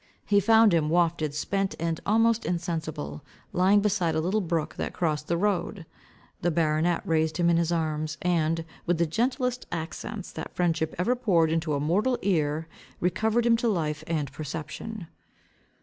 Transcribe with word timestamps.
He 0.25 0.39
found 0.39 0.73
him, 0.73 0.89
wafted, 0.89 1.35
spent, 1.35 1.75
and 1.79 1.99
almost 2.07 2.43
insensible, 2.43 3.23
lying 3.53 3.81
beside 3.81 4.15
a 4.15 4.19
little 4.19 4.41
brook 4.41 4.73
that 4.77 4.95
crossed 4.95 5.27
the 5.27 5.37
road. 5.37 5.85
The 6.41 6.49
baronet 6.49 7.03
raised 7.05 7.37
him 7.37 7.51
in 7.51 7.57
his 7.57 7.71
arms, 7.71 8.17
and, 8.23 8.65
with 8.87 8.97
the 8.97 9.05
gentlest 9.05 9.67
accents 9.71 10.31
that 10.31 10.55
friendship 10.55 10.95
ever 10.97 11.15
poured 11.15 11.51
into 11.51 11.75
a 11.75 11.79
mortal 11.79 12.17
ear, 12.23 12.67
recovered 12.99 13.45
him 13.45 13.55
to 13.57 13.67
life 13.67 14.03
and 14.07 14.31
perception. 14.33 15.05